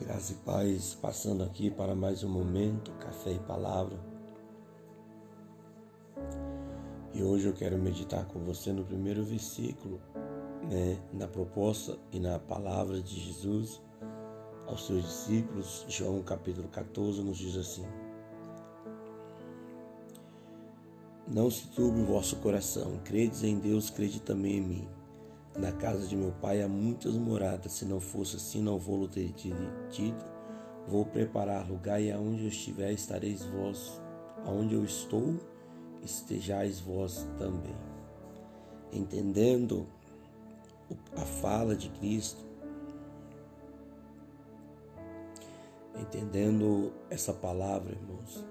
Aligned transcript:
Graça 0.00 0.32
e 0.32 0.36
paz, 0.36 0.98
passando 1.00 1.44
aqui 1.44 1.70
para 1.70 1.94
mais 1.94 2.24
um 2.24 2.28
momento, 2.28 2.90
café 2.94 3.30
e 3.30 3.38
palavra. 3.38 3.96
E 7.12 7.22
hoje 7.22 7.46
eu 7.46 7.52
quero 7.52 7.78
meditar 7.78 8.26
com 8.26 8.40
você 8.40 8.72
no 8.72 8.84
primeiro 8.84 9.24
versículo, 9.24 10.00
né, 10.68 11.00
na 11.12 11.28
proposta 11.28 11.96
e 12.10 12.18
na 12.18 12.40
palavra 12.40 13.00
de 13.00 13.20
Jesus 13.20 13.80
aos 14.66 14.84
seus 14.84 15.04
discípulos. 15.04 15.86
João 15.88 16.22
capítulo 16.22 16.68
14 16.68 17.22
nos 17.22 17.38
diz 17.38 17.56
assim: 17.56 17.86
Não 21.28 21.48
se 21.48 21.68
turbe 21.68 22.00
o 22.00 22.06
vosso 22.06 22.36
coração, 22.38 22.98
credes 23.04 23.44
em 23.44 23.60
Deus, 23.60 23.90
crede 23.90 24.20
também 24.20 24.56
em 24.56 24.60
mim. 24.60 24.88
Na 25.56 25.70
casa 25.70 26.08
de 26.08 26.16
meu 26.16 26.32
pai 26.32 26.62
há 26.62 26.68
muitas 26.68 27.14
moradas, 27.14 27.72
se 27.72 27.84
não 27.84 28.00
fosse 28.00 28.36
assim, 28.36 28.60
não 28.60 28.76
vou 28.76 29.06
ter 29.06 29.32
dito. 29.32 30.24
Vou 30.88 31.06
preparar 31.06 31.68
lugar 31.68 32.02
e 32.02 32.10
aonde 32.10 32.42
eu 32.42 32.48
estiver 32.48 32.92
estareis 32.92 33.44
vós, 33.44 34.00
aonde 34.44 34.74
eu 34.74 34.84
estou, 34.84 35.36
estejais 36.02 36.80
vós 36.80 37.26
também. 37.38 37.76
Entendendo 38.92 39.86
a 41.16 41.20
fala 41.20 41.76
de 41.76 41.88
Cristo, 41.88 42.44
entendendo 45.98 46.92
essa 47.08 47.32
palavra, 47.32 47.92
irmãos. 47.92 48.44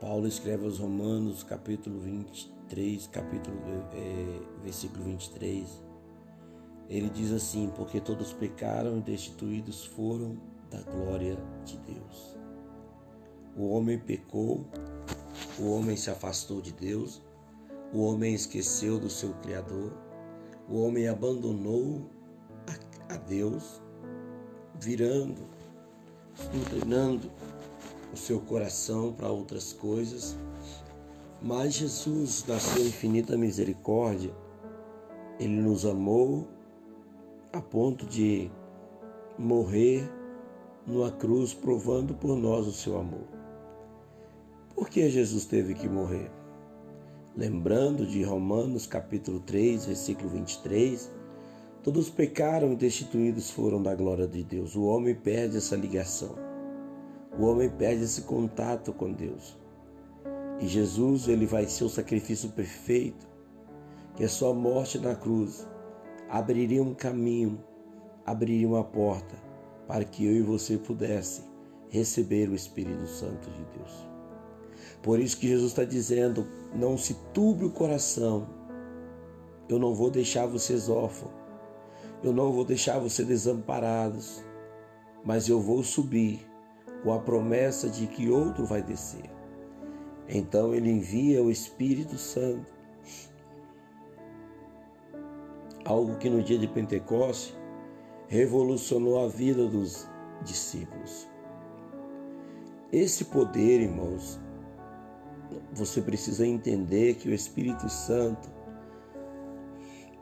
Paulo 0.00 0.28
escreve 0.28 0.64
aos 0.64 0.78
Romanos, 0.78 1.42
capítulo 1.42 1.98
23, 1.98 3.08
capítulo, 3.08 3.58
é, 3.92 4.62
versículo 4.62 5.02
23 5.02 5.87
ele 6.88 7.10
diz 7.10 7.32
assim: 7.32 7.70
Porque 7.76 8.00
todos 8.00 8.32
pecaram 8.32 8.98
e 8.98 9.00
destituídos 9.00 9.84
foram 9.84 10.36
da 10.70 10.80
glória 10.80 11.36
de 11.64 11.76
Deus. 11.78 12.36
O 13.56 13.70
homem 13.70 13.98
pecou, 13.98 14.64
o 15.58 15.70
homem 15.70 15.96
se 15.96 16.10
afastou 16.10 16.60
de 16.60 16.72
Deus, 16.72 17.20
o 17.92 18.02
homem 18.02 18.34
esqueceu 18.34 18.98
do 18.98 19.10
seu 19.10 19.34
Criador, 19.34 19.92
o 20.68 20.80
homem 20.80 21.08
abandonou 21.08 22.02
a, 23.08 23.16
Deus, 23.16 23.82
virando, 24.78 25.48
inclinando 26.54 27.30
o 28.12 28.16
seu 28.16 28.40
coração 28.40 29.12
para 29.12 29.30
outras 29.30 29.72
coisas. 29.72 30.36
Mas 31.42 31.74
Jesus, 31.74 32.44
na 32.46 32.58
sua 32.58 32.82
infinita 32.82 33.36
misericórdia, 33.36 34.34
ele 35.38 35.60
nos 35.60 35.84
amou 35.86 36.46
a 37.52 37.62
ponto 37.62 38.04
de 38.04 38.50
morrer 39.38 40.06
numa 40.86 41.10
cruz 41.10 41.54
provando 41.54 42.14
por 42.14 42.36
nós 42.36 42.66
o 42.66 42.72
seu 42.72 42.98
amor. 42.98 43.26
Por 44.74 44.88
que 44.90 45.08
Jesus 45.08 45.46
teve 45.46 45.74
que 45.74 45.88
morrer? 45.88 46.30
Lembrando 47.34 48.06
de 48.06 48.22
Romanos 48.22 48.86
capítulo 48.86 49.40
3, 49.40 49.86
versículo 49.86 50.28
23, 50.28 51.10
todos 51.82 52.10
pecaram 52.10 52.72
e 52.72 52.76
destituídos 52.76 53.50
foram 53.50 53.82
da 53.82 53.94
glória 53.94 54.26
de 54.26 54.42
Deus. 54.42 54.76
O 54.76 54.84
homem 54.84 55.14
perde 55.14 55.56
essa 55.56 55.76
ligação. 55.76 56.34
O 57.38 57.44
homem 57.44 57.70
perde 57.70 58.04
esse 58.04 58.22
contato 58.22 58.92
com 58.92 59.12
Deus. 59.12 59.56
E 60.60 60.66
Jesus, 60.66 61.28
ele 61.28 61.46
vai 61.46 61.66
ser 61.66 61.84
o 61.84 61.88
sacrifício 61.88 62.50
perfeito, 62.50 63.26
que 64.16 64.24
é 64.24 64.28
sua 64.28 64.52
morte 64.52 64.98
na 64.98 65.14
cruz 65.14 65.66
abriria 66.28 66.82
um 66.82 66.94
caminho, 66.94 67.58
abriria 68.24 68.68
uma 68.68 68.84
porta 68.84 69.36
para 69.86 70.04
que 70.04 70.26
eu 70.26 70.32
e 70.32 70.42
você 70.42 70.76
pudesse 70.76 71.42
receber 71.88 72.48
o 72.48 72.54
Espírito 72.54 73.06
Santo 73.06 73.50
de 73.50 73.64
Deus. 73.76 74.06
Por 75.02 75.18
isso 75.18 75.38
que 75.38 75.48
Jesus 75.48 75.70
está 75.70 75.84
dizendo: 75.84 76.46
não 76.74 76.98
se 76.98 77.14
turbe 77.32 77.64
o 77.64 77.70
coração, 77.70 78.46
eu 79.68 79.78
não 79.78 79.94
vou 79.94 80.10
deixar 80.10 80.46
vocês 80.46 80.88
órfãos, 80.88 81.32
eu 82.22 82.32
não 82.32 82.52
vou 82.52 82.64
deixar 82.64 82.98
vocês 82.98 83.26
desamparados, 83.26 84.44
mas 85.24 85.48
eu 85.48 85.60
vou 85.60 85.82
subir 85.82 86.46
com 87.02 87.12
a 87.12 87.18
promessa 87.18 87.88
de 87.88 88.06
que 88.06 88.28
outro 88.28 88.66
vai 88.66 88.82
descer. 88.82 89.30
Então 90.28 90.74
ele 90.74 90.90
envia 90.90 91.42
o 91.42 91.50
Espírito 91.50 92.18
Santo 92.18 92.78
algo 95.88 96.18
que 96.18 96.28
no 96.28 96.42
dia 96.42 96.58
de 96.58 96.68
Pentecoste 96.68 97.56
revolucionou 98.28 99.24
a 99.24 99.26
vida 99.26 99.66
dos 99.66 100.06
discípulos. 100.44 101.26
Esse 102.92 103.24
poder, 103.24 103.80
irmãos, 103.80 104.38
você 105.72 106.02
precisa 106.02 106.46
entender 106.46 107.14
que 107.14 107.30
o 107.30 107.34
Espírito 107.34 107.88
Santo 107.88 108.50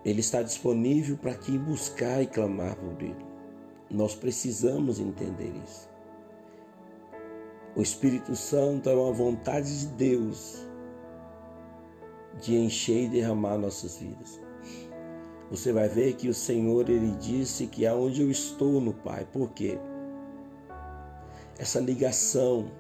ele 0.04 0.20
está 0.20 0.40
disponível 0.40 1.16
para 1.16 1.34
quem 1.34 1.58
buscar 1.58 2.22
e 2.22 2.28
clamar 2.28 2.76
por 2.76 3.02
ele. 3.02 3.26
Nós 3.90 4.14
precisamos 4.14 5.00
entender 5.00 5.52
isso. 5.64 5.90
O 7.74 7.82
Espírito 7.82 8.36
Santo 8.36 8.88
é 8.88 8.94
uma 8.94 9.12
vontade 9.12 9.80
de 9.80 9.86
Deus 9.94 10.64
de 12.40 12.54
encher 12.54 13.06
e 13.06 13.08
derramar 13.08 13.58
nossas 13.58 13.98
vidas 13.98 14.45
você 15.50 15.72
vai 15.72 15.88
ver 15.88 16.14
que 16.14 16.28
o 16.28 16.34
Senhor 16.34 16.88
ele 16.88 17.12
disse 17.12 17.66
que 17.66 17.86
aonde 17.86 18.22
eu 18.22 18.30
estou 18.30 18.80
no 18.80 18.92
Pai. 18.92 19.26
Por 19.32 19.50
quê? 19.50 19.78
Essa 21.58 21.80
ligação, 21.80 22.70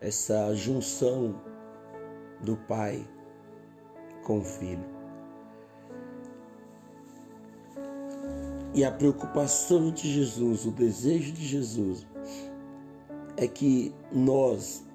essa 0.00 0.54
junção 0.54 1.40
do 2.42 2.56
Pai 2.56 3.06
com 4.24 4.38
o 4.38 4.44
Filho. 4.44 4.84
E 8.72 8.84
a 8.84 8.92
preocupação 8.92 9.90
de 9.90 10.12
Jesus, 10.12 10.64
o 10.64 10.70
desejo 10.70 11.32
de 11.32 11.44
Jesus, 11.44 12.06
é 13.36 13.48
que 13.48 13.92
nós 14.12 14.86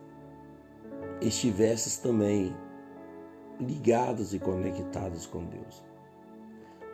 estivéssemos 1.20 1.98
também 1.98 2.56
ligados 3.60 4.34
e 4.34 4.40
conectados 4.40 5.26
com 5.26 5.44
Deus. 5.46 5.84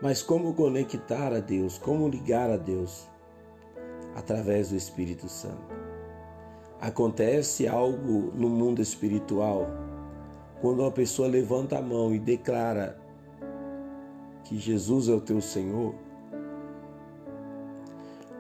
Mas 0.01 0.23
como 0.23 0.56
conectar 0.56 1.31
a 1.31 1.39
Deus? 1.39 1.78
Como 1.78 2.09
ligar 2.09 2.50
a 2.50 2.57
Deus? 2.57 3.07
Através 4.16 4.72
do 4.72 4.75
Espírito 4.75 5.29
Santo. 5.29 5.75
Acontece 6.79 7.67
algo 7.67 8.31
no 8.34 8.50
mundo 8.50 8.81
espiritual 8.81 9.67
quando 10.59 10.79
uma 10.79 10.91
pessoa 10.91 11.28
levanta 11.28 11.78
a 11.78 11.81
mão 11.81 12.13
e 12.13 12.19
declara 12.19 13.00
que 14.44 14.57
Jesus 14.57 15.07
é 15.07 15.13
o 15.13 15.22
teu 15.22 15.39
Senhor. 15.39 15.94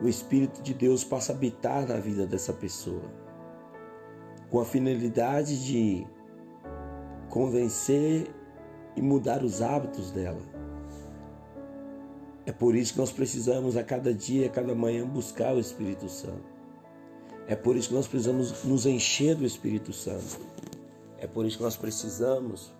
O 0.01 0.07
Espírito 0.07 0.63
de 0.63 0.73
Deus 0.73 1.03
passa 1.03 1.31
a 1.31 1.35
habitar 1.35 1.87
na 1.87 1.97
vida 1.97 2.25
dessa 2.25 2.53
pessoa, 2.53 3.03
com 4.49 4.59
a 4.59 4.65
finalidade 4.65 5.63
de 5.63 6.07
convencer 7.29 8.27
e 8.95 9.01
mudar 9.01 9.43
os 9.43 9.61
hábitos 9.61 10.11
dela 10.11 10.60
é 12.45 12.51
por 12.51 12.75
isso 12.75 12.93
que 12.93 12.99
nós 12.99 13.11
precisamos 13.11 13.77
a 13.77 13.83
cada 13.83 14.13
dia, 14.13 14.47
a 14.47 14.49
cada 14.49 14.73
manhã 14.73 15.07
buscar 15.07 15.55
o 15.55 15.59
Espírito 15.59 16.09
Santo. 16.09 16.49
É 17.47 17.55
por 17.55 17.75
isso 17.75 17.89
que 17.89 17.95
nós 17.95 18.07
precisamos 18.07 18.63
nos 18.63 18.85
encher 18.85 19.35
do 19.35 19.45
Espírito 19.45 19.93
Santo. 19.93 20.39
É 21.17 21.27
por 21.27 21.45
isso 21.45 21.57
que 21.57 21.63
nós 21.63 21.77
precisamos 21.77 22.71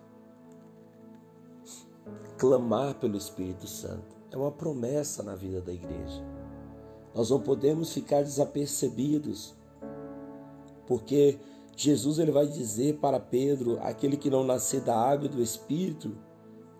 clamar 2.36 2.94
pelo 2.94 3.16
Espírito 3.16 3.68
Santo. 3.68 4.16
É 4.30 4.36
uma 4.36 4.50
promessa 4.50 5.22
na 5.22 5.36
vida 5.36 5.60
da 5.60 5.72
igreja. 5.72 6.24
Nós 7.14 7.30
não 7.30 7.40
podemos 7.40 7.92
ficar 7.92 8.22
desapercebidos, 8.22 9.54
porque 10.86 11.38
Jesus 11.76 12.18
ele 12.18 12.32
vai 12.32 12.46
dizer 12.46 12.96
para 12.96 13.20
Pedro: 13.20 13.78
aquele 13.82 14.16
que 14.16 14.30
não 14.30 14.42
nascer 14.42 14.80
da 14.80 14.96
água 14.96 15.26
e 15.26 15.28
do 15.28 15.42
Espírito 15.42 16.16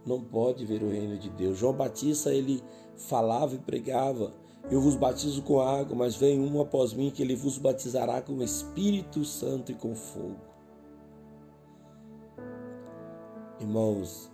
não 0.04 0.20
pode 0.20 0.64
ver 0.64 0.82
o 0.82 0.90
reino 0.90 1.16
de 1.16 1.30
Deus. 1.30 1.58
João 1.58 1.72
Batista 1.72 2.34
ele 2.34 2.62
falava 2.96 3.54
e 3.54 3.58
pregava: 3.58 4.32
Eu 4.70 4.80
vos 4.80 4.96
batizo 4.96 5.42
com 5.42 5.60
água, 5.60 5.96
mas 5.96 6.16
vem 6.16 6.40
um 6.40 6.60
após 6.60 6.92
mim 6.92 7.10
que 7.10 7.22
ele 7.22 7.36
vos 7.36 7.58
batizará 7.58 8.20
com 8.20 8.34
o 8.34 8.42
Espírito 8.42 9.24
Santo 9.24 9.72
e 9.72 9.74
com 9.74 9.94
fogo. 9.94 10.40
Irmãos, 13.60 14.30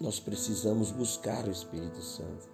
nós 0.00 0.18
precisamos 0.18 0.90
buscar 0.90 1.46
o 1.46 1.50
Espírito 1.50 2.00
Santo. 2.00 2.48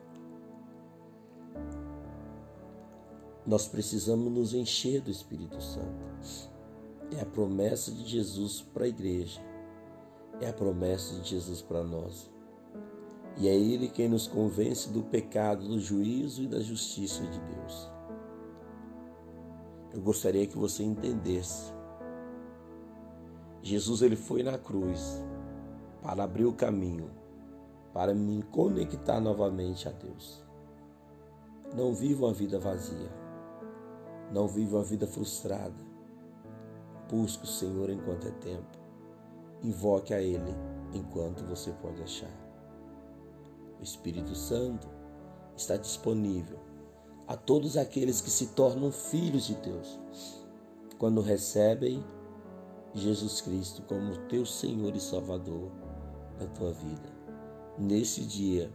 Nós 3.46 3.68
precisamos 3.68 4.32
nos 4.32 4.54
encher 4.54 5.02
do 5.02 5.10
Espírito 5.10 5.60
Santo. 5.60 6.14
É 7.16 7.20
a 7.20 7.26
promessa 7.26 7.92
de 7.92 8.02
Jesus 8.04 8.62
para 8.72 8.86
a 8.86 8.88
igreja 8.88 9.40
é 10.40 10.48
a 10.48 10.52
promessa 10.52 11.14
de 11.20 11.30
Jesus 11.30 11.62
para 11.62 11.82
nós. 11.82 12.30
E 13.36 13.48
é 13.48 13.54
Ele 13.54 13.88
quem 13.88 14.08
nos 14.08 14.26
convence 14.26 14.90
do 14.90 15.02
pecado, 15.02 15.66
do 15.66 15.80
juízo 15.80 16.42
e 16.42 16.46
da 16.46 16.60
justiça 16.60 17.22
de 17.22 17.40
Deus. 17.40 17.90
Eu 19.92 20.00
gostaria 20.00 20.46
que 20.46 20.58
você 20.58 20.82
entendesse. 20.82 21.72
Jesus 23.62 24.02
ele 24.02 24.16
foi 24.16 24.42
na 24.42 24.58
cruz 24.58 25.24
para 26.02 26.24
abrir 26.24 26.44
o 26.44 26.52
caminho, 26.52 27.10
para 27.92 28.12
me 28.12 28.42
conectar 28.42 29.20
novamente 29.20 29.88
a 29.88 29.92
Deus. 29.92 30.44
Não 31.74 31.94
viva 31.94 32.26
uma 32.26 32.32
vida 32.32 32.58
vazia. 32.58 33.10
Não 34.32 34.46
viva 34.46 34.76
uma 34.76 34.84
vida 34.84 35.06
frustrada. 35.06 35.74
Busque 37.10 37.44
o 37.44 37.48
Senhor 37.48 37.88
enquanto 37.90 38.28
é 38.28 38.30
tempo. 38.32 38.83
Invoque 39.64 40.12
a 40.12 40.20
Ele 40.20 40.54
enquanto 40.92 41.42
você 41.44 41.72
pode 41.72 42.02
achar. 42.02 42.30
O 43.80 43.82
Espírito 43.82 44.34
Santo 44.34 44.86
está 45.56 45.76
disponível 45.76 46.58
a 47.26 47.36
todos 47.36 47.78
aqueles 47.78 48.20
que 48.20 48.30
se 48.30 48.48
tornam 48.48 48.92
filhos 48.92 49.46
de 49.46 49.54
Deus 49.54 49.98
quando 50.98 51.22
recebem 51.22 52.04
Jesus 52.94 53.40
Cristo 53.40 53.82
como 53.82 54.16
teu 54.28 54.44
Senhor 54.44 54.94
e 54.94 55.00
Salvador 55.00 55.70
na 56.38 56.46
tua 56.46 56.72
vida. 56.72 57.12
Nesse 57.78 58.20
dia, 58.20 58.70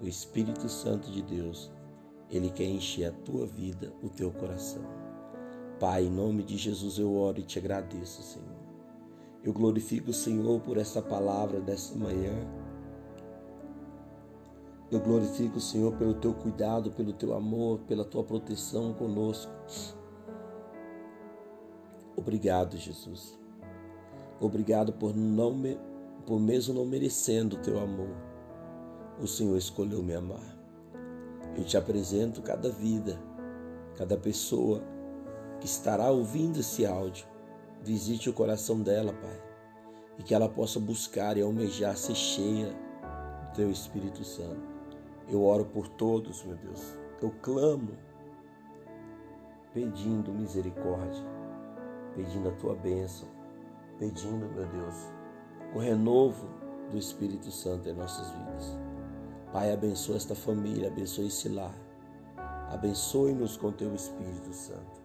o 0.00 0.06
Espírito 0.06 0.68
Santo 0.68 1.10
de 1.10 1.20
Deus, 1.20 1.70
ele 2.30 2.50
quer 2.50 2.64
encher 2.64 3.06
a 3.06 3.12
tua 3.12 3.44
vida, 3.44 3.92
o 4.02 4.08
teu 4.08 4.30
coração. 4.30 4.82
Pai, 5.78 6.04
em 6.04 6.10
nome 6.10 6.42
de 6.44 6.56
Jesus 6.56 6.98
eu 6.98 7.14
oro 7.14 7.40
e 7.40 7.42
te 7.42 7.58
agradeço, 7.58 8.22
Senhor. 8.22 8.57
Eu 9.44 9.52
glorifico 9.52 10.10
o 10.10 10.14
Senhor 10.14 10.60
por 10.60 10.76
essa 10.76 11.00
palavra 11.00 11.60
dessa 11.60 11.94
manhã. 11.96 12.34
Eu 14.90 15.00
glorifico 15.00 15.58
o 15.58 15.60
Senhor 15.60 15.92
pelo 15.96 16.14
teu 16.14 16.34
cuidado, 16.34 16.90
pelo 16.90 17.12
teu 17.12 17.34
amor, 17.34 17.78
pela 17.80 18.04
tua 18.04 18.24
proteção 18.24 18.94
conosco. 18.94 19.52
Obrigado, 22.16 22.76
Jesus. 22.76 23.38
Obrigado 24.40 24.92
por 24.92 25.14
não 25.14 25.54
me, 25.54 25.78
por 26.26 26.40
mesmo 26.40 26.74
não 26.74 26.84
merecendo 26.84 27.56
o 27.56 27.60
teu 27.60 27.78
amor. 27.78 28.10
O 29.20 29.26
Senhor 29.26 29.56
escolheu 29.56 30.02
me 30.02 30.14
amar. 30.14 30.58
Eu 31.56 31.64
te 31.64 31.76
apresento 31.76 32.42
cada 32.42 32.70
vida, 32.70 33.20
cada 33.94 34.16
pessoa 34.16 34.82
que 35.60 35.66
estará 35.66 36.10
ouvindo 36.10 36.58
esse 36.58 36.84
áudio. 36.84 37.26
Visite 37.82 38.28
o 38.28 38.32
coração 38.32 38.80
dela, 38.80 39.12
Pai, 39.12 39.42
e 40.18 40.22
que 40.22 40.34
ela 40.34 40.48
possa 40.48 40.78
buscar 40.80 41.36
e 41.36 41.42
almejar 41.42 41.96
ser 41.96 42.14
cheia 42.14 42.68
do 42.70 43.54
Teu 43.54 43.70
Espírito 43.70 44.24
Santo. 44.24 44.68
Eu 45.28 45.44
oro 45.44 45.64
por 45.64 45.88
todos, 45.88 46.44
meu 46.44 46.56
Deus. 46.56 46.94
Eu 47.22 47.30
clamo, 47.42 47.90
pedindo 49.72 50.32
misericórdia, 50.32 51.24
pedindo 52.14 52.48
a 52.48 52.52
Tua 52.52 52.74
bênção, 52.74 53.28
pedindo, 53.98 54.46
meu 54.54 54.66
Deus, 54.66 54.94
o 55.74 55.78
renovo 55.78 56.48
do 56.90 56.96
Espírito 56.96 57.50
Santo 57.50 57.88
em 57.88 57.92
nossas 57.92 58.30
vidas. 58.30 58.76
Pai, 59.52 59.72
abençoa 59.72 60.16
esta 60.16 60.34
família, 60.34 60.88
abençoe 60.88 61.28
esse 61.28 61.48
lar. 61.48 61.74
Abençoe-nos 62.70 63.56
com 63.56 63.72
Teu 63.72 63.94
Espírito 63.94 64.52
Santo. 64.52 65.02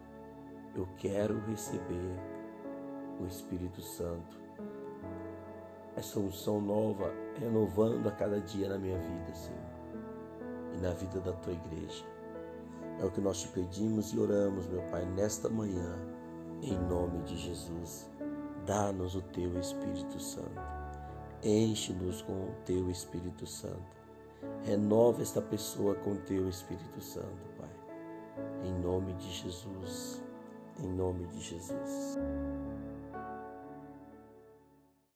Eu 0.74 0.86
quero 0.98 1.38
receber 1.46 2.33
o 3.20 3.26
Espírito 3.26 3.80
Santo. 3.82 4.38
Essa 5.96 6.18
unção 6.18 6.60
nova, 6.60 7.12
renovando 7.38 8.08
a 8.08 8.12
cada 8.12 8.40
dia 8.40 8.68
na 8.68 8.78
minha 8.78 8.98
vida, 8.98 9.34
Senhor, 9.34 9.60
e 10.74 10.80
na 10.80 10.90
vida 10.92 11.20
da 11.20 11.32
tua 11.32 11.52
igreja. 11.52 12.04
É 13.00 13.04
o 13.04 13.10
que 13.10 13.20
nós 13.20 13.40
te 13.40 13.48
pedimos 13.48 14.12
e 14.12 14.18
oramos, 14.18 14.66
meu 14.66 14.82
Pai, 14.90 15.04
nesta 15.04 15.48
manhã, 15.48 15.98
em 16.62 16.78
nome 16.88 17.22
de 17.22 17.36
Jesus. 17.36 18.08
Dá-nos 18.66 19.14
o 19.14 19.22
teu 19.22 19.58
Espírito 19.58 20.18
Santo. 20.18 20.60
Enche-nos 21.42 22.22
com 22.22 22.32
o 22.32 22.54
teu 22.64 22.90
Espírito 22.90 23.46
Santo. 23.46 23.94
Renova 24.62 25.22
esta 25.22 25.42
pessoa 25.42 25.94
com 25.96 26.12
o 26.12 26.18
teu 26.18 26.48
Espírito 26.48 27.00
Santo, 27.00 27.46
Pai. 27.58 27.68
Em 28.64 28.72
nome 28.80 29.12
de 29.14 29.30
Jesus. 29.30 30.22
Em 30.80 30.88
nome 30.88 31.26
de 31.26 31.40
Jesus. 31.40 32.18